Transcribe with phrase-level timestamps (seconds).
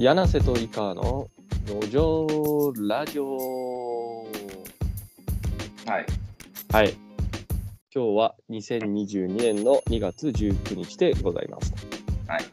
[0.00, 1.28] 柳瀬とイカの
[1.66, 4.28] 路上ラジオ。
[5.86, 6.06] はい。
[6.72, 6.94] はい。
[7.92, 11.74] 今日は2022年の2月19日でございます。
[12.28, 12.44] はい。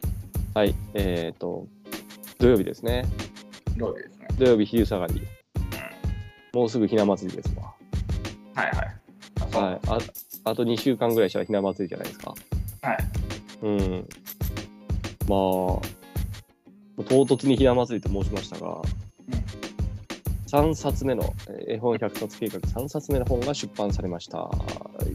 [0.54, 0.74] はい。
[0.94, 1.68] えっ、と、
[2.40, 3.04] 土曜日ですね。
[3.76, 4.26] どうですね。
[4.40, 5.22] 土曜日昼下がり。
[6.52, 7.72] もうすぐひな祭りですわ。
[8.56, 8.96] はいはい。
[9.42, 9.80] あそうはい。
[9.86, 9.98] あ
[10.50, 12.34] あと2週間ぐらいしたらひな祭りじゃないですか。
[12.82, 12.98] はい。
[13.62, 14.08] うん。
[15.28, 16.05] まあ、
[17.04, 18.80] 唐突にひな祭りと申しましたが、
[20.48, 24.48] 3冊目のえー絵本100冊計画3冊目の本が出版されました。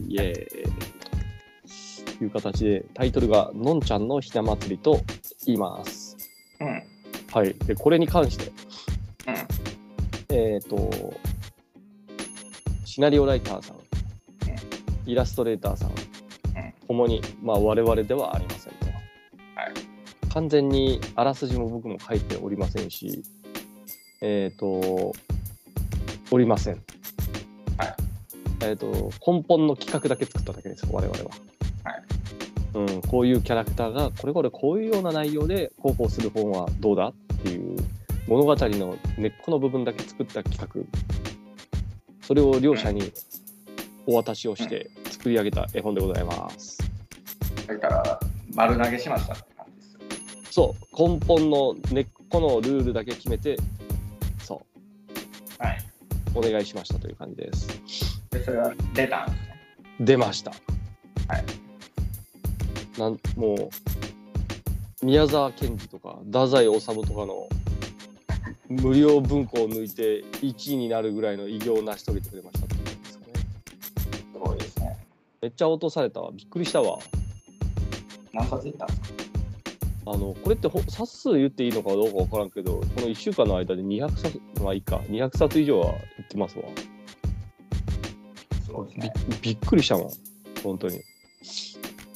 [0.08, 2.16] イエーイ。
[2.18, 5.00] という形でタイトルが「のんちゃんのひな祭り」と
[5.46, 6.16] 言います。
[6.60, 6.68] うん。
[6.68, 6.82] うん。
[7.32, 7.54] はい。
[7.54, 8.52] で、これに関して、
[10.30, 10.36] うん。
[10.36, 10.90] えっ、と、
[12.84, 13.76] シナリオライターさん、
[15.06, 15.90] イラストレーターさん、
[16.92, 18.51] ともに、まあ、我々ではありませんと。
[20.34, 23.22] 完全にあらすじも僕も書いておりませんし、
[24.22, 25.12] えっ、と、
[26.30, 26.82] おりません。
[27.76, 27.94] はい。
[28.64, 31.30] えっ、と、根本の企画だけ作っただけです、我々は。
[31.84, 32.02] はい。
[32.74, 37.76] うん、こういうキャラクターが、これこれこういうような内容で、こうこうする本はどうだっていう
[38.26, 40.80] 物語の根っこの部分だけ作った企画。
[42.26, 43.12] それを両者に
[44.06, 46.78] お渡しをして作り上げた絵本でございます。
[47.66, 48.20] だから、
[48.54, 49.51] 丸投げしました。
[50.52, 53.56] そう、根本の根っこのルールだけ決めて、
[54.44, 54.60] そ
[55.58, 55.78] はい。
[56.34, 57.68] う、お願いしましたという感じです。
[58.30, 59.60] で、それは出たんですね。
[60.00, 60.50] 出ました。
[60.50, 60.56] は
[61.38, 61.44] い。
[63.00, 63.70] なんも
[65.02, 67.48] う、宮沢賢治とか、太宰治とかの
[68.68, 73.32] 無料文庫を抜いて1位になるぐらいの偉業を成し遂げてくれましたってですかね。
[74.34, 74.98] すごいですね。
[75.40, 76.30] めっちゃ落とされたわ。
[76.30, 76.98] びっくりしたわ。
[78.34, 79.11] 何冊いったんですか？
[80.04, 86.64] あの、これってほ冊数言っていいのかどうかわからんけど、この1週間の間で200冊、まあいいか、200冊以上は言ってますわ。
[86.74, 89.12] びすごいですね。
[89.42, 90.10] びっくりしたもん、
[90.62, 91.00] 本当に。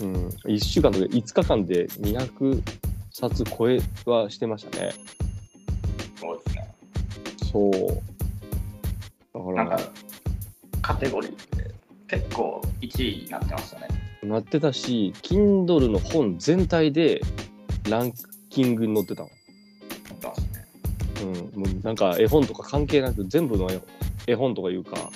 [0.01, 2.63] うん、1週間とか5日間で200
[3.11, 4.93] 冊超えはしてましたね。
[6.17, 6.75] すごいですね。
[7.53, 7.73] そう。
[9.33, 9.81] だから、なんか、
[10.83, 11.75] カテゴリーって
[12.09, 13.89] 結構1位になってましたね。
[14.23, 17.21] なってたし、Kindle の本全体で
[17.89, 18.13] ラン
[18.51, 19.31] キングに載ってたの。
[21.23, 23.81] うん、もうなんか絵本とか関係なく全部の絵
[24.27, 25.11] 絵本とかいうか、いわ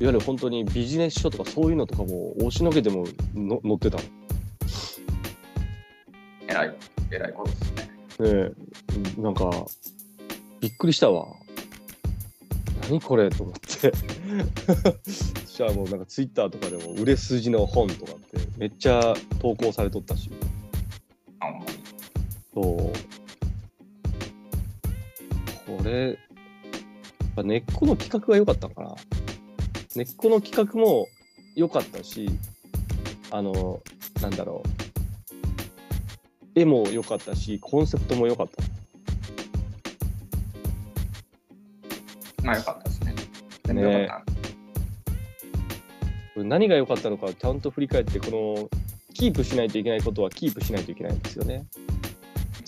[0.00, 4.02] ゆる本当にビジネス書とかそういうのとかも押しのけてもの載ってたの。
[6.48, 6.74] えらい、
[7.10, 8.46] えらいことですね。
[8.46, 8.52] ね
[9.18, 9.50] え、なんか、
[10.60, 11.26] びっくりしたわ。
[12.88, 13.92] 何これと思って。
[15.46, 20.30] そしたらもうなんかツイッターとかでも売れ筋の本とかってめっちゃ投稿されとったし。
[22.54, 22.92] そう。
[25.66, 26.16] これ、やっ
[27.36, 28.94] ぱ根っこの企画が良かったのかな。
[29.96, 31.06] 根っこの企画も
[31.56, 32.30] 良かったし、
[33.30, 33.82] あの、
[34.22, 34.68] なんだろう。
[36.54, 38.62] 絵も良かったし、コンセプトも良かった。
[42.44, 43.14] まあよかったですね。
[43.64, 44.34] 全部よかった。
[46.34, 48.68] これ何が良かったのかちゃんと振り返ってこの
[49.14, 51.64] キープしないといけないことはキープしないといけないんですよね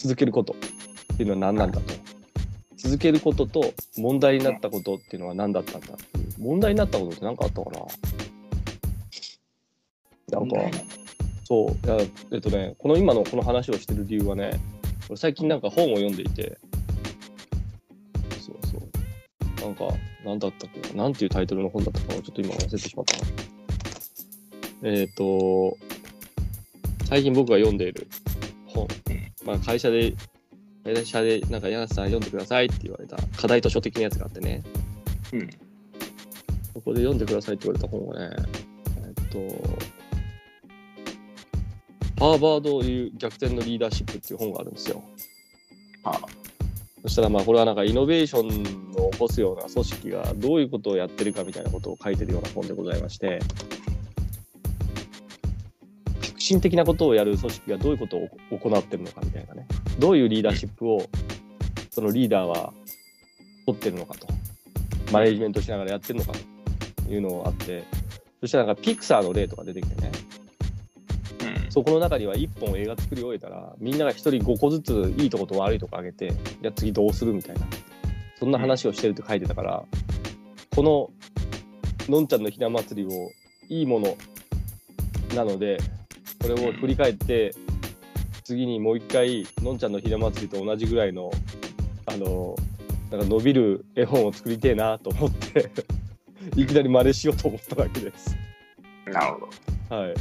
[0.06, 0.56] 続けることっ
[1.16, 1.92] ていうのは何なんだと。
[2.76, 6.28] 続けることと問題になったことっていうのは何だったんだっていう。
[6.38, 7.80] 問題になったことって何かあったかな。
[10.38, 10.56] なんか
[11.42, 11.70] そう。
[11.86, 11.96] いや
[12.30, 14.60] えっとねこの今のこの話をしてる理由はね
[15.08, 16.56] 俺最近なんか本を読んでいて。
[18.38, 18.82] そうそう。
[19.60, 19.88] なんか
[20.24, 21.02] 何だったっけな。
[21.02, 23.24] なんていうタイトルの本だったかなちょっと今忘れてしまったな。
[24.84, 25.76] えっ、と
[27.06, 28.06] 最近僕が読んでいる
[28.66, 28.86] 本、
[29.46, 30.14] まあ、会社で
[30.84, 34.62] 会社でなんか柳瀬さん読んでくださいって言われた課題図書的なやつがあってね。
[35.32, 35.50] うん。
[36.74, 38.36] そこで読んでくださいって言われた本がね
[39.06, 39.38] えっ、と
[42.18, 45.02] ハーバードいう逆転のリーダーシップっていう本があるんですよ。
[46.04, 46.20] あ。
[47.02, 53.38] そしたらまあこれはなんかイノベーションを起こすような組織がどういうことをやってるかみたいなことを書いてるような本でございまして
[56.46, 59.66] 革新的なことをやる組織がどういうことを行ってるのかみたいなね。
[59.98, 61.02] どういうリーダーシップを
[61.90, 62.72] そのリーダーは
[63.66, 64.28] 取ってるのかと。
[65.12, 66.32] マネジメントしながらやってるのか
[67.04, 67.82] というのがあって。
[68.40, 70.12] そしたらなんかピクサーの例とか出てきてね。
[71.64, 71.72] うん。
[71.72, 77.66] そこの中には1本映画作り終えたらみんなが1人5個ずついいとこと悪いとこあげてじゃあ次どうするみたいな。
[78.38, 79.82] そんな話をしてるって書いてたから、
[80.76, 81.10] この
[82.08, 83.30] のんちゃんのひな祭りを
[83.68, 84.16] いいもの
[85.34, 85.78] なので
[86.46, 87.52] これを振り返って
[88.44, 91.32] 次にもう一回のんちゃんのひな祭りと同じぐらいの
[92.06, 92.54] あの
[93.10, 95.72] なんか伸びる絵本を作りてえなと思って
[96.54, 98.36] いきなり真似しようと思っただけです。
[99.06, 99.48] なるほ
[99.90, 99.96] ど。
[99.96, 100.14] はい。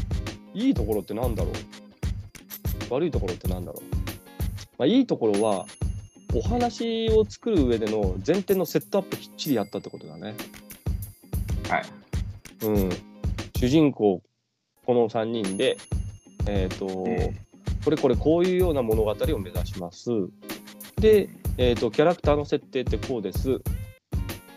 [0.55, 2.93] いいところってなんだろう？
[2.93, 3.83] 悪いところってなんだろう？
[4.79, 5.67] まあいいところは
[6.33, 10.33] お話を作る上での前提のセットアップきっちりやったってことだね。
[11.69, 11.85] はい。
[12.65, 12.89] うん。
[13.55, 14.23] 主人公
[14.85, 15.77] この3人で
[16.47, 16.87] えっ、と、
[17.83, 20.09] これこれこういうような物語を目指します。
[20.97, 23.59] で、えー、とキャラクターの設定ってこうです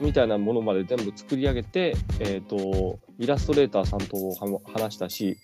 [0.00, 5.36] みたいなものまで全部作り上げて、えー、とイラストレーターさんとは話したし、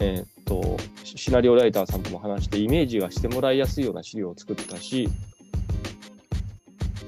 [0.00, 5.08] えー、とシナリオライターさんとも話してイメージがしてもらいやすいような資料を作ったし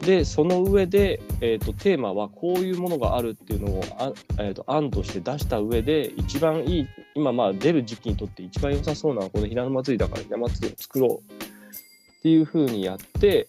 [0.02, 13.48] でその上で、えー、とテーマはこういうものがあるっていうのをあ、えー、と案として出した上で一番いい今まあ出る時期にとって一番良さそうなこのひな祭りだからひな祭りを作ろうっていう風にやって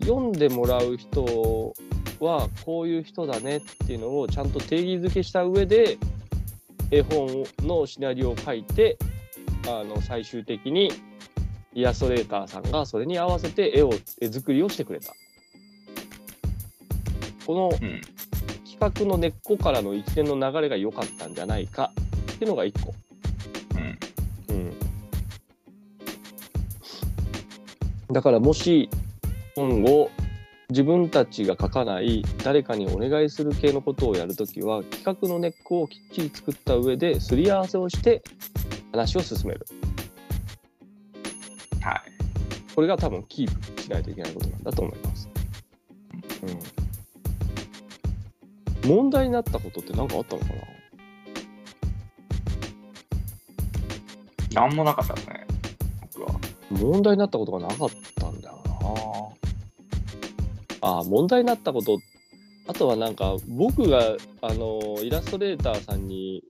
[0.00, 1.74] 読んでもらう人
[2.20, 5.98] はこういう人だねっていうのをちゃんと定義づけした上で
[6.92, 8.96] 絵本のシナリオを書いて
[9.66, 10.92] あの最終的に
[11.74, 15.12] イラストレーターさんがそれに合わせて絵を絵作りをしてくれた。
[17.44, 18.00] このうん。
[18.78, 21.90] 企画の根っこからの一連の流れが良かったんじゃないか
[22.38, 22.94] っていうのが一個。
[23.74, 24.54] うん。
[24.54, 24.72] うん、
[28.12, 28.88] だからもし
[29.56, 30.08] 今後
[30.70, 38.22] 自分たちが書かない誰かにお願いする系のことをやるときは企画の根っこをきっちり作った上ですり合わせをして
[38.92, 39.66] 話を進める
[41.80, 42.02] はい。
[42.72, 45.28] これが多分キープしないといけないことなんだと思います、
[48.84, 50.77] うん、問題になったことって何かあったのかな？
[54.58, 55.46] なんもなかったですね。
[56.14, 56.38] 僕は。
[56.70, 57.90] 問題になったことがなかっ
[58.20, 58.58] たんだよ
[60.82, 61.98] なあ問題になったこと
[62.66, 66.44] あとはなんか僕があのイラストレーターさんに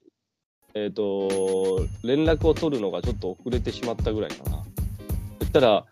[0.74, 4.64] えっ、と連絡を取るのがちょっと遅れてしまったぐらいかな
[5.40, 5.84] 言ったら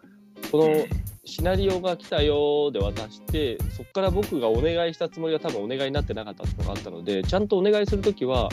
[0.53, 0.85] この
[1.25, 8.49] シナリオが来たよで渡してそこから僕がお願いしたつもりは多分お願いになってなかったっていうのがあったのでちゃんとお願いする時は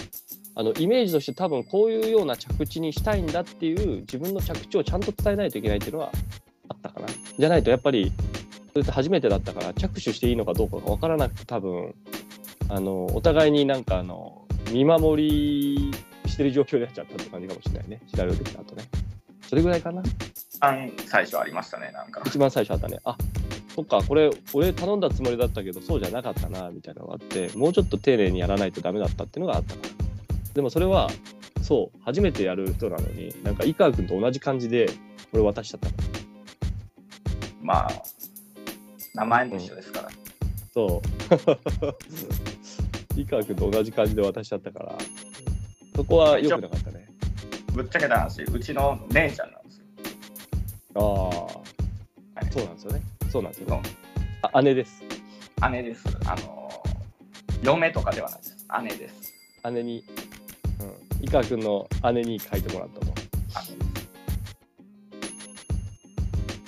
[0.56, 6.12] あのイメージとして多分こういうような着地にしたいんだっていう自分の着地をちゃんと伝えないといけないっていうのは
[6.70, 7.08] あったかな。
[7.38, 8.12] じゃないとやっぱり
[8.74, 11.96] それって初めてだったから着手していいのかどうかが分からなくて多分
[12.70, 15.92] あのお互いになんかあの見守り
[16.28, 18.84] してる状況になっちゃったって感じかもしれないね調べてきた後ね。
[19.48, 20.02] それぐらいかな
[20.62, 22.24] あん最初ありましたね、なんか。
[22.26, 23.00] 一番最初あったね。
[23.04, 23.18] あ
[23.76, 30.03] そっかこれ俺頼んだつもりだったけどそうじゃなかったなみたいなのがあってもうちょっと丁寧にやらないとダメだったっていうのがあったから。
[30.54, 31.10] でもそれは
[31.62, 34.90] そう初めてやる人なのになんか井川君と同じ感じで
[35.32, 35.96] 俺渡しちゃったの
[37.62, 37.90] まあ、
[39.14, 40.10] 名前も一緒ですから。
[40.74, 41.08] そう
[43.20, 44.98] 井川君と同じ感じで渡しちゃったから
[45.96, 47.08] そこは良くなかったね
[47.74, 49.86] ぶっちゃけた話、うちの姉ちゃんなんですよ。
[50.96, 51.64] ああ、は
[52.42, 53.02] いそうなんですよね
[53.32, 53.82] そうなんですよね
[54.42, 55.04] あ姉です
[55.70, 56.04] 姉です。
[56.26, 56.70] あの、
[57.62, 58.68] 嫁とかではないです。
[58.84, 59.34] 姉です。
[59.72, 60.04] 姉に、
[61.24, 63.14] うん、井川君の姉に書いてもらったと。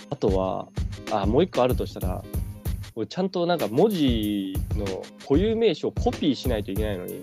[0.10, 0.68] あとは
[1.12, 2.24] あもう一個あるとしたら
[2.96, 7.20] 俺ちゃんとなんか文字の固有名詞をコピーしないといけないのに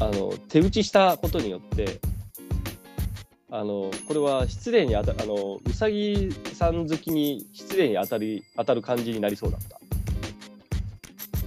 [0.00, 1.98] あの手打ちしたことによって
[3.50, 9.60] あのこれは失礼にあたあのうさぎさん好きに失礼に当たり当たる感じになりそうだっ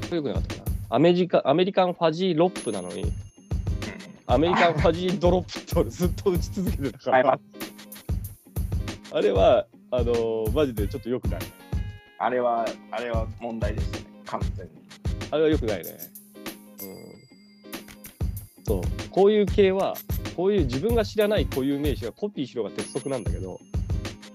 [0.10, 0.16] た。
[0.16, 0.61] よくなかった。
[0.92, 3.12] アメリカアメリカンファジーロップなのに
[4.28, 7.40] アメリカンファジードロップって俺ずっと打ち続けてたから。
[9.14, 11.42] あれは、あのーマジでちょっと良くない。
[12.18, 14.72] あれは、あれは問題でしたね、完全に。
[15.32, 15.98] あれは良くないね。
[16.82, 16.86] う
[18.64, 18.64] ん。
[18.64, 18.82] そう。
[19.10, 19.96] こういう系は、
[20.38, 23.60] こういう自分が知らない固有名詞がコピーしろが鉄則なんだけど、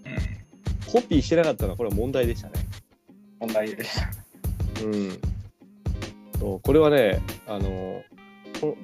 [0.05, 2.55] うん、コピーしてなかったのはこれは問題でしたね。
[3.41, 4.11] 問題でした。
[4.85, 5.21] うん。
[6.39, 8.03] そうこれはね、あの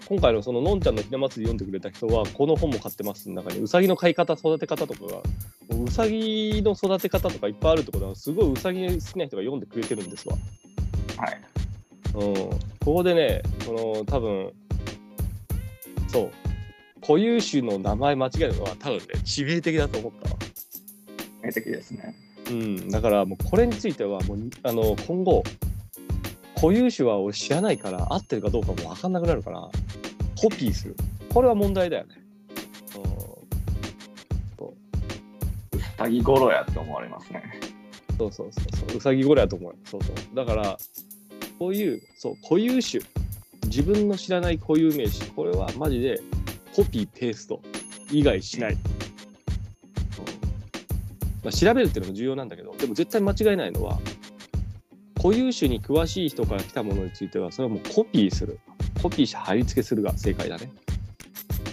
[0.08, 5.22] 今回のそののんちゃんのひな祭り読んでくれた人はこの本も買ってますの中にうさぎの飼い方育て方とかがも
[5.70, 10.36] ううさぎの育て方とかいっぱいあるってことはすごいうさぎ好きな人が読んでくれてるんですわ。
[11.16, 11.40] はい。
[12.14, 14.52] うん、ここでね、その多分
[16.08, 16.30] そう、
[17.00, 20.36] 固有種の名前間違えるのは多分ね、致命的だと思ったわ。
[21.42, 22.14] 名的ですね。
[22.50, 25.42] うん、だからもうこれについてはもうあの今後、
[26.62, 29.68] 固有種は俺知らないから合ってるかどうかも分かんなくなるから
[30.40, 30.96] コピーする。
[31.34, 32.14] これは問題だよね。
[34.60, 34.70] う。
[35.98, 37.60] さぎごろやって思われますね。
[38.16, 38.98] そうそうそうそう。
[38.98, 40.14] うさぎごろやと思うそうそう。
[40.36, 40.78] だから
[41.58, 43.02] こういうそう固有種。
[43.64, 45.24] 自分の知らない固有名詞。
[45.32, 46.20] これはマジで
[46.76, 47.60] コピーペースト。
[48.12, 48.78] 以外しない、うん、
[51.42, 53.98] まあ、調べるっていうのも重要なんだけどでも絶対間違いないのは
[55.22, 58.58] 固有種に詳しい人から来たものについては、それはもうコピーする。
[59.00, 60.72] コピーして貼り付けするが正解だね。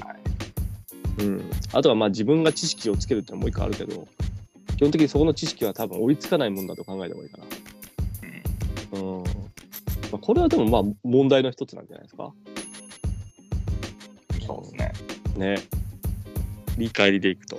[0.06, 1.24] はい。
[1.24, 1.52] うん。
[1.74, 4.08] あとはまあ自分が知識をつけるっていうのもう一個あるけど、
[4.78, 7.40] 基本的にそこの知識は多分追いつかないもんだと考えた方がいいか
[8.92, 9.00] な。
[9.00, 9.24] うんうん。
[9.24, 9.30] ま
[10.14, 12.32] あ、これはでもまあ問題の一つなんじゃないですか。
[14.46, 14.94] そうで
[15.34, 15.56] すね。
[15.56, 15.58] ね。
[16.78, 17.58] 理解でいくと。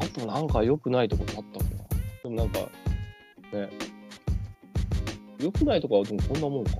[0.00, 1.70] あとなんか良くないとこってあったかな。
[2.22, 2.60] でもなんか、
[3.52, 3.91] ね。
[5.42, 6.70] 良くないとこはでもこんなもんか。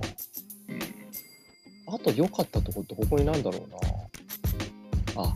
[1.87, 5.23] あと良かったとこってここになんだろうな。
[5.23, 5.35] あ、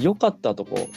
[0.00, 0.88] 良かったとこ。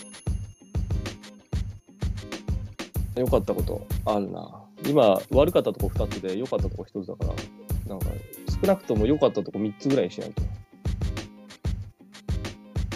[3.15, 4.63] 良かったことあるな。
[4.86, 7.33] 今、悪かったとこ2つで良かったとこ1つだから、
[7.89, 8.07] なんか
[8.62, 10.41] 少なくとも良かったとこ3つぐらいにしないと。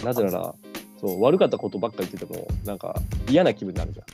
[0.04, 0.54] なぜなら、
[1.00, 4.06] そう、悪かったことばっか言ってても、なんか嫌な気分になるじゃん。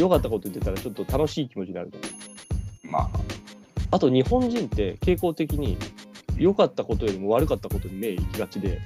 [0.00, 2.19] 良かったこと言ってたらちょっと楽しい気持ちになるじゃん。
[2.90, 3.10] まあ、
[3.92, 5.78] あと日本人って傾向的に
[6.36, 8.80] 良かったことよりも悪かったことに目いきがちで、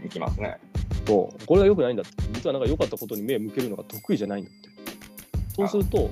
[0.00, 0.58] うん、いきますね。
[1.06, 1.46] そう。
[1.46, 2.12] これが良くないんだって。
[2.32, 4.70] 実はなんか良かったことに目を向けるのが得意じゃないんだって。
[5.56, 6.08] そうすると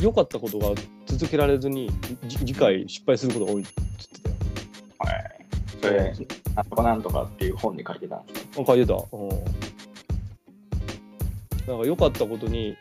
[0.00, 0.74] 良かったことが
[1.06, 1.90] 続けられずに
[2.26, 3.72] じ次回失敗することが多いって
[4.24, 4.42] 言って
[4.98, 5.44] はい。
[5.80, 6.14] それ、
[6.54, 8.94] なんとかなんとかっていう本に書いてたんですけたよあ書いてた。
[9.12, 9.28] うん。
[11.66, 12.76] なんか良かったことに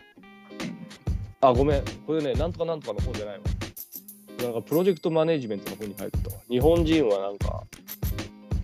[1.41, 1.83] あごめん。
[2.05, 3.41] これねなんとかなんとかの本じゃないわ
[4.41, 6.35] なんかプロジェクトマネジメントの本に書いてたわ。
[6.49, 7.63] 日本人はなんか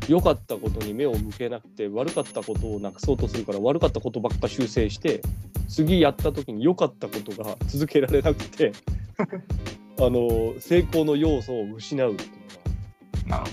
[0.07, 5.21] 良かったことに目を向けなくて悪かったことをなくそうとするから悪かったことばっか修正して
[5.69, 8.73] 次やった時に良かったことが続けられなくて
[9.99, 13.43] あの成功の要素を失うっていうのが。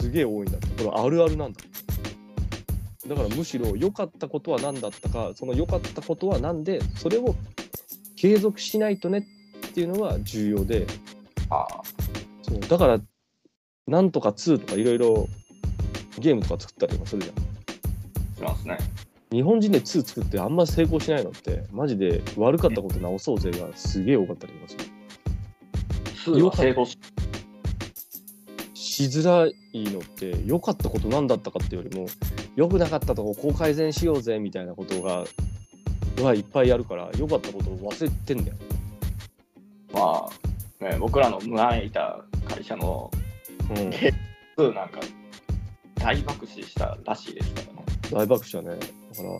[0.00, 0.84] すげえ多いんだって。
[0.84, 1.60] これあるあるなんだ
[3.08, 7.34] だからむしろ良かったことは何だったかその良かったことは何でそれを
[8.16, 9.26] 継続しないとね
[9.66, 10.86] っていうのが重要で
[11.50, 11.82] ああ、
[12.42, 13.00] そうだから
[13.86, 15.28] なんとか2とかいろいろ
[16.18, 17.34] ゲームとか作ったりとかするじゃん
[18.36, 18.78] しますね。
[19.30, 26.98] 日本人で2作ってあんま成功しないのってマジで悪かったこと直そうぜがすげえ多かったりとかする数は成功し
[28.74, 29.52] しづらい
[29.92, 32.06] のって良かったこと何だったかっていうよりも
[32.56, 35.24] 良くなかったとここう改善しようぜみたいなことが
[36.22, 38.56] はいっぱいやるから良かったことを忘れてんだよ。
[39.92, 40.30] まあ、
[40.80, 43.10] ね、僕らの前いた会社の
[43.70, 43.90] うん、
[44.56, 45.00] 数なんか
[45.96, 47.84] 大爆死したらしいですからね。
[48.10, 48.78] 大爆笑ね。
[48.78, 49.30] だから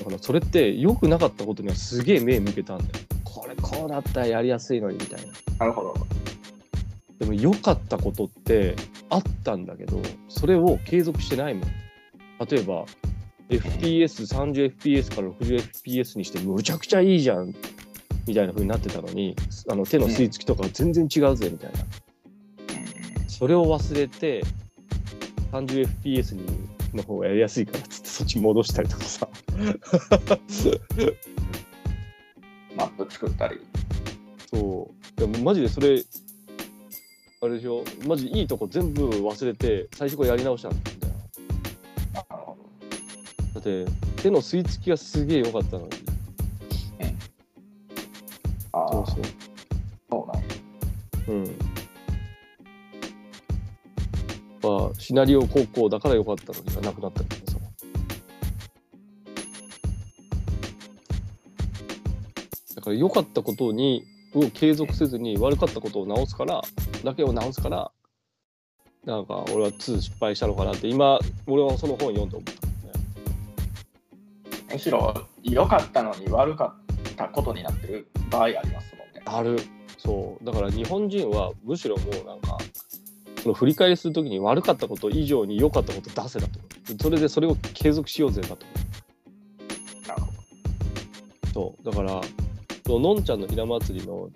[0.00, 2.90] だからそれって良くなかったことにはすげえ目向けたんだよ。
[3.22, 5.32] これこうだったらやりやすいのにみたいな。
[5.60, 5.94] なるほど。
[7.18, 8.76] でも良かったことって
[9.08, 11.68] あったんだけどそれを継続してないもん
[12.50, 12.84] 例えば
[13.48, 17.54] FPS30fps から 60fps にしてむちゃくちゃいいじゃん
[18.26, 19.36] みたいな風になってたのに
[19.68, 21.78] あの手の吸い付きとか全然違うぜみたいな。
[23.28, 24.42] それを忘れて
[25.52, 26.44] 30fps に
[26.94, 29.28] の方がやりやすいからっつってそっち戻したりとかさ。
[32.76, 33.60] マップ作ったり。
[34.50, 35.20] そう。
[35.20, 36.02] でもマジでそれ
[37.40, 37.84] あれでしょ？
[38.06, 40.84] マジいいとこ全部忘れて最初からやり直したんだよ。
[43.54, 43.84] だって
[44.22, 46.03] 手の吸い付きがすげえ良かったのに。
[48.92, 49.24] そうそう。
[50.10, 50.48] そうなんや
[51.28, 51.58] うん。
[54.62, 57.58] まあ、シナリオ高校だから良かったのにがなくなったりとかさ。
[62.76, 66.62] だから良かったことにを継続せずに悪かったことを直すから
[67.04, 67.90] だけを直すから
[69.04, 72.72] なんか俺は2失敗したのかなって今俺はその本読んで思ったね。
[74.72, 76.83] むしろ良かったのに悪かっ
[77.14, 79.22] たことになってる場合ありますもんね。
[79.24, 79.58] ある
[79.98, 82.58] そうだから日本人はむしろもうなんか
[83.42, 86.60] その振り返りするときに悪かったこと以上に良かったこと出せだと
[87.02, 88.66] それでそれを継続しようぜだと
[90.08, 90.32] なるほ思
[91.42, 92.20] うそうだから
[92.86, 94.28] そののんちゃんのひな祭りの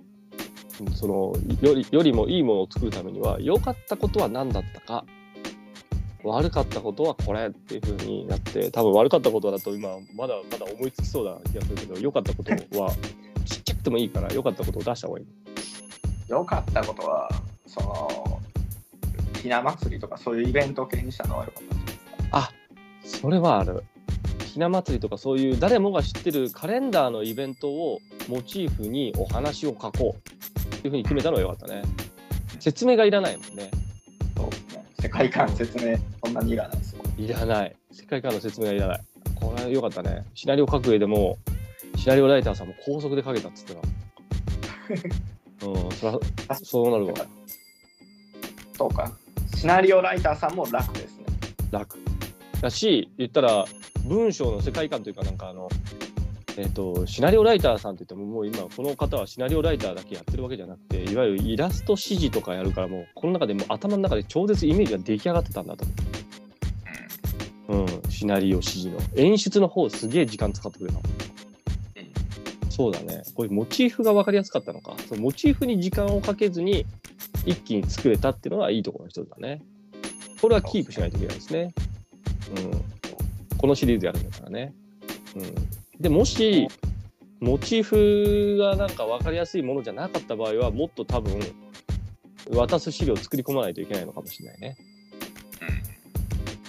[0.95, 5.05] そのよりよりもいいものを作るためには良かったことは何だったか
[6.25, 12.91] 悪かったことはこれっていう風になって多分悪かったことだと今まだまだ思いつきそうな気がするけど良かったことは
[13.45, 15.49] ちっちゃくてもいいから良かったことを出した方がいいど。
[16.29, 17.29] 良かったことは、
[17.67, 18.41] その、
[19.43, 22.39] ひな祭りとかそういうイベントを系にしたのは良かった。
[22.39, 22.51] あ
[23.05, 23.83] それはある。
[24.45, 31.83] ひな祭りとかそういう誰もが知ってるカレンダーのイベントをモチーフにお話を書こうっていうふうに決めたのがよかったね。
[32.59, 33.71] 説明がいらないもんね。
[35.19, 37.03] 界観説明、そんなにいらないですよ。
[37.19, 37.77] いらない。
[37.91, 39.01] 世界観の説明がいらない。
[39.35, 40.25] これはよかったね。
[40.35, 41.39] シナリオ書く上でも、
[41.97, 43.81] シナリオライターさんも高速で書けたっつってた。
[45.67, 47.15] うん、そらそうなるわ。
[48.77, 49.13] そうか。
[49.57, 51.25] シナリオライターさんも楽ですね。
[51.73, 51.99] 楽。
[52.61, 53.65] だし、言ったら、
[54.07, 55.69] 文章の世界観というか、なんかあの、
[56.59, 65.85] えっ、と、シナリオライターさんって言っても、もう今、この方はシナリオライターだけやってるわけじゃなくて、いわゆるイラスト指示とかやるから、もう、この中でもう頭の中で超絶イメージが出来上がってたんだと
[67.69, 67.99] 思う。
[68.03, 68.99] うん、シナリオ指示の。
[69.15, 71.03] 演出の方、すげえ時間使ってくれたの。
[72.71, 73.23] そうだね。
[73.35, 74.97] これモチーフが分かりやすかったのか。
[75.09, 76.87] そのモチーフに時間をかけずに
[77.47, 79.63] 一気に作れたっていうのがいいところの一つだね。
[80.41, 81.73] これはキープしないといけないですね。
[82.57, 83.59] うん。
[83.59, 84.73] このシリーズやるんだからね。
[85.37, 85.78] うん。
[86.01, 86.69] で、もし、
[87.41, 91.41] モチーフがなんか分かりやすいものじゃなかった場合は、もっと多分、
[92.51, 94.77] 渡す資料を作り込まないといけないのかもしれないね。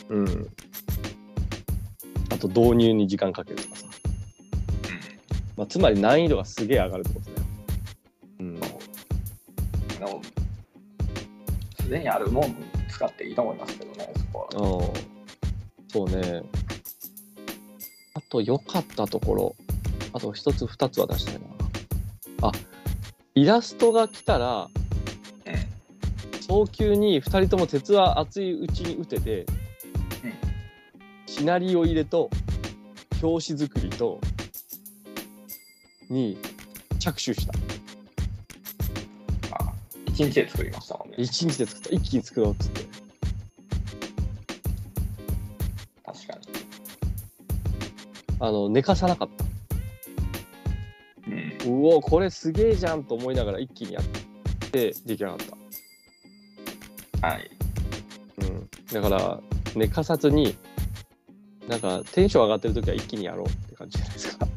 [0.10, 0.48] うん。
[2.32, 3.88] あと、導入に時間かけるとかさ。
[5.56, 7.48] まあ、つまり難易度がすげえ上がるってことだよ。
[8.40, 8.60] うん。
[11.82, 12.56] すでにあるもん
[12.88, 14.78] 使っていいと思いますけどね、そこは。
[14.78, 14.94] うん。
[15.90, 16.44] そうね。
[18.30, 19.56] あと、良かったところ。
[20.14, 21.42] あと、一つ、二つは出したいな。
[22.48, 22.52] あ、
[23.34, 24.70] イラストが来たら、
[26.48, 29.48] 早急に二人とも鉄は熱いうちに打てて、
[31.26, 32.30] シナリオ入れと、
[33.24, 34.22] 表紙作りと、
[36.12, 36.38] に
[37.00, 37.54] 着手した。
[39.50, 39.74] まあ、
[40.06, 41.16] 一日で作りましたもんね。
[41.18, 41.90] 一日で作った。
[41.96, 42.89] 一気に作ろうっつって。
[48.40, 49.46] あの、寝かさなかった。
[51.68, 51.84] うん。
[51.84, 54.04] うおこれすげえじゃんと思いながら一気にやっ
[54.72, 55.38] て出来上がっ
[57.22, 57.52] た、はい。
[58.42, 59.40] うん、だから
[59.76, 60.56] 寝かさずに
[61.68, 64.48] なんかテンション上がってる時は一気にやろうって感じじゃないですか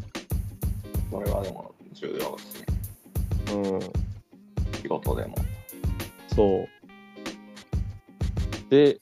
[1.11, 2.67] これはでも重要ですね。
[3.55, 3.81] うん
[4.81, 5.37] 仕事でも。
[6.35, 6.69] そう
[8.71, 8.99] で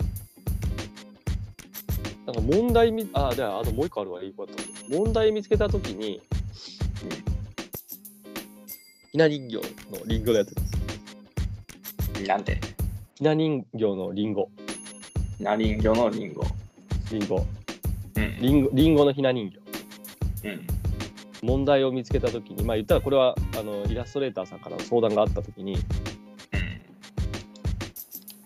[2.33, 4.53] なんか問題みあじゃああともう一個あるわいいこと
[4.89, 6.21] 問題見つけた時に
[9.11, 9.63] ひな人形の
[10.07, 10.63] リンゴのやつで
[12.15, 12.29] す。
[12.29, 12.61] なんて、
[13.17, 14.49] ひな人形のリンゴ。
[15.41, 16.45] な人形のリンゴ。
[17.11, 17.45] リンゴ。
[18.17, 18.37] うん。
[18.41, 19.59] リンゴリンゴのひな人形。
[20.49, 20.67] うん。
[21.43, 25.77] 問題を見つけた時にまあ言ったらこれはあのイラストレーターさんからの相談があった時に、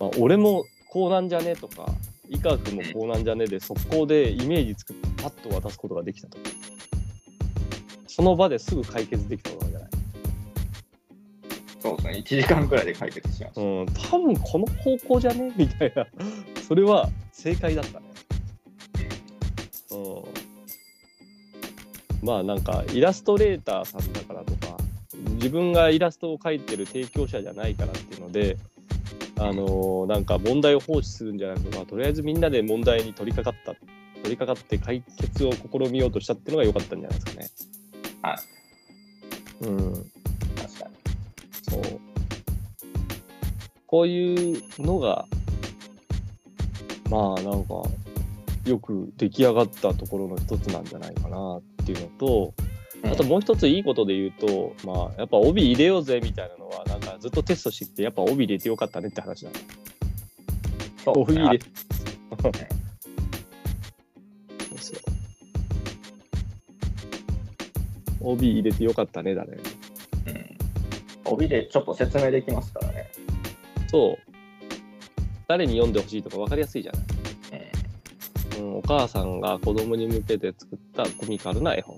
[0.00, 1.56] まあ、俺もこうなんじゃね？
[1.56, 1.84] とか
[2.28, 6.38] 井川君もこうなんじゃねで速攻でイメージ作ってパッと渡すことができたと。
[8.06, 9.90] その場ですぐ解決できたことじゃない。
[11.80, 12.22] そうですね。
[12.24, 13.60] 1時間くらいで解決しました。
[13.60, 13.86] うん。
[13.86, 15.52] 多分この方向じゃね？
[15.56, 16.06] みたいな。
[16.66, 18.06] それは正解だったね。
[19.90, 20.24] うん。
[22.26, 24.76] まあなんかイラストレーターさんだからとか
[25.34, 28.56] 自分がイラストを描いてる提供者じゃないからっていうので
[29.38, 33.80] あのーなんか問題を放置するんじゃなくて、まあ、とりあえずみんなで問題に取り掛かった
[34.24, 37.50] 取り掛かって解決を試みようとしたっていうのが良かったんじゃないですかね。
[38.22, 39.66] はい。
[39.66, 40.10] うん、
[40.56, 40.94] 確かに。
[41.62, 42.00] そう。
[43.86, 45.26] こういうのが、
[47.10, 47.82] まあなんか、
[48.64, 52.54] よく出来上がったところの一つなんじゃないかなっていうのと、
[53.04, 59.50] あともう一ついいことで言うと、まあやっぱ帯入れようぜみたいなのは、なんかずっとテストしてきて、やっぱ帯入れてよかったねって話だ
[61.06, 61.64] 帯入れ。
[68.20, 69.56] 帯入れてよかったねだね。
[71.24, 71.32] うん。
[71.32, 73.10] 帯でちょっと説明できますからね。
[73.90, 74.32] そう。
[75.48, 77.02] 誰に読んでほしいとか分かりやすいじゃない。
[78.58, 78.64] うん。
[78.66, 81.96] うん、お母さんが子供に向けて作ったコミカルな絵本。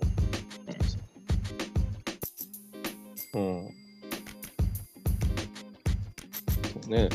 [6.86, 7.08] そうね。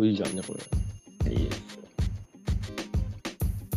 [0.00, 0.54] いいじゃんね、こ
[1.24, 1.32] れ。
[1.32, 1.82] いいですよ。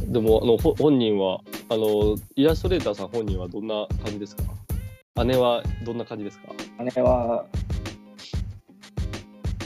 [0.08, 4.44] でも、あの、ほ本人は、あの、イラストレーターさん本人はどんな感じですか？
[5.24, 6.48] 姉はどんな感じですか？
[6.96, 7.46] 姉は、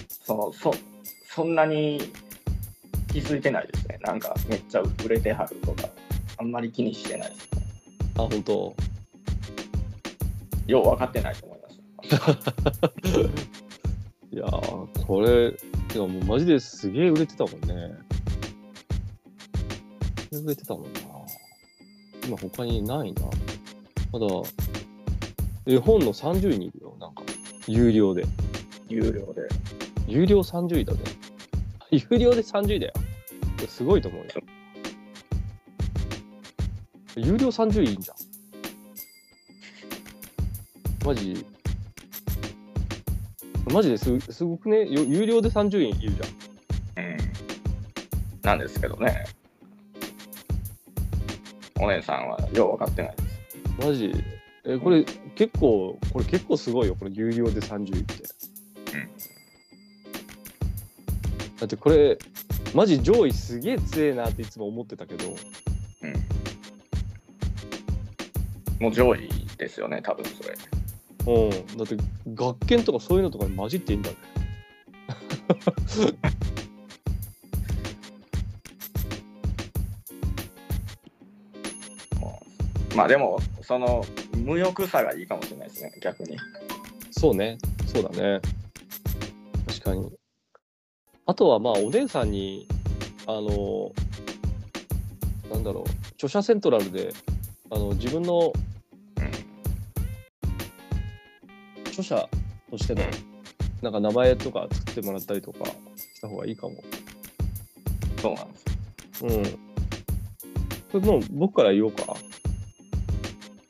[0.10, 0.74] その、そ、
[1.30, 2.02] そんなに
[3.14, 4.00] 気づいてないですね。
[4.02, 5.88] なんか、めっちゃ売れてはるとか、
[6.38, 7.50] あんまり気にしてないです。
[8.18, 8.76] あ、本当？
[10.68, 11.72] よう分かってないと思います。
[14.34, 17.92] いやー、これ、いやもうマジですげえ売れてたもんね。
[20.32, 21.00] 売れてたもんな。
[22.26, 23.24] 今他にないな。
[24.14, 24.28] まだ、
[25.66, 27.24] 絵本の30位にいるよ、なんか。
[27.68, 28.26] 有料で。
[28.88, 29.50] 有料で。
[30.08, 31.00] 有料30位だね。
[31.92, 32.94] 有料で30位だよ。
[33.68, 34.30] すごいと思うよ。
[37.18, 38.18] 有料30位いいんじゃん。
[41.06, 41.46] マジ、
[43.70, 47.06] マジですすごくね、よ有料で30位いるじゃん。
[47.06, 47.18] うん。
[48.42, 49.26] なんですけどね。
[51.80, 53.88] お姉さんはよう分かってないです。
[53.88, 54.12] マジ、
[54.66, 58.14] え、これ結構、これ結構すごいよ、これ有料で30位って。
[58.94, 59.12] うん
[61.60, 62.18] だってこれ、
[62.74, 65.36] マジ上位すげえ強えなっていつも思ってたけど、
[66.02, 66.14] うん。
[68.80, 70.56] もう上位ですよね、多分それ。
[71.28, 71.98] うん、だって
[72.34, 74.16] 学研とかそういうのとかに混じっていいんだね。
[82.96, 84.04] まあでも、その
[84.36, 86.38] 無欲さがいいかもしれないですね、逆に。
[87.12, 87.58] そうね、
[87.88, 88.42] そうだね。
[89.68, 90.12] 確かに。
[91.26, 92.68] あとはまあお姉さんに、
[93.28, 93.92] あの、
[95.50, 95.84] なんだろう、
[96.16, 97.14] 著者セントラルで、
[97.70, 98.52] あの自分の
[102.02, 102.30] 著者
[102.70, 103.02] としての
[103.82, 106.84] なんか名前とか作ってもらったりとかした方がいいかも。
[108.22, 108.66] そうなんです。
[109.24, 109.44] うん。
[109.44, 109.60] こ
[110.94, 112.04] れもう僕から言おうか。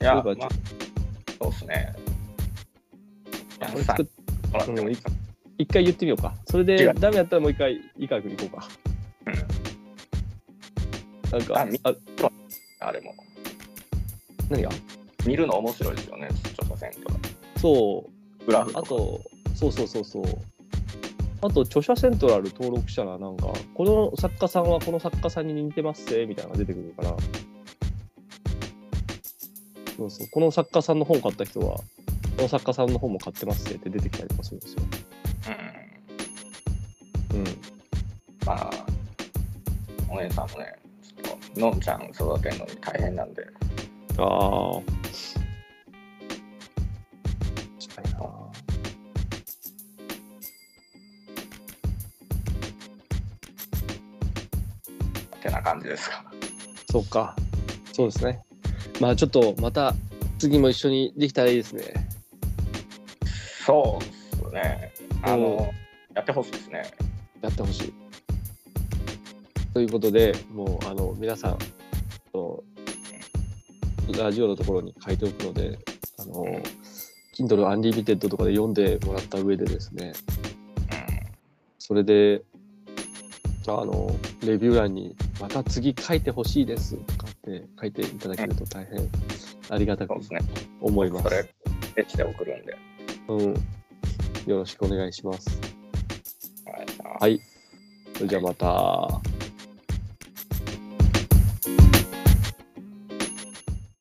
[0.01, 0.49] いや、そうかまあ、
[1.39, 1.93] そうですね。
[3.59, 4.05] これ作っ
[4.81, 5.11] もいいか
[5.57, 6.33] 一回言ってみようか。
[6.47, 8.67] それ違でうダメやったらもう一回、いいか君行こうか。
[11.31, 11.93] なんか、あみあ、
[12.79, 13.13] あれも。
[14.49, 14.69] 何が？
[15.25, 17.15] 見るの面白いですよね、著者セントラ
[17.57, 18.11] そう、
[18.45, 18.71] グラフ。
[18.75, 19.21] あと、
[19.56, 20.23] そうそうそうそう。
[21.43, 27.17] あと、著者セントラル登録したら、なんか、この作家さんはこの作家さんに似てますぜ、みたいなのが出てくるから。
[29.97, 30.27] そうそう。
[30.30, 31.84] この作家さんの本買った人は、こ
[32.43, 34.84] の作家さんの本も買ってますぜって出てきたりとかするんですよ。
[37.34, 37.39] うん。
[37.39, 37.45] うん。
[38.45, 38.69] まあ、
[40.10, 43.43] お姉さんもね、ちょっと、のんちゃん育てるのに大変なんで、
[44.17, 45.00] ああ。
[55.91, 56.23] ですか。
[56.89, 57.36] そうか。
[57.93, 58.41] そうですね。
[58.99, 59.93] まあちょっとまた
[60.39, 62.08] 次も一緒にできたらいいですね。
[63.65, 64.93] そうですね。
[65.23, 65.71] あうんの、
[66.15, 66.84] やってほしいですね。
[67.41, 67.93] やってほしい。
[69.73, 71.58] ということで、もうあの皆さん、
[74.17, 75.80] ラジオのところに書いておくので、
[76.17, 76.45] あの、
[77.36, 80.13] Kindle Unlimited とかで読んでもらった上でですね、
[81.80, 82.41] それで、
[83.67, 89.10] あの、レビュー欄に、また次書いてほしいですとかって書いていただけると大変
[89.69, 90.13] ありがたく。
[90.82, 91.23] 思います。
[91.23, 91.54] それ、
[91.97, 92.77] エッチで送るんで。
[93.27, 93.54] うん。
[94.45, 95.60] よろしくお願いします。
[96.67, 96.88] お願い
[97.19, 97.41] はい。
[98.13, 99.30] それじゃあまた。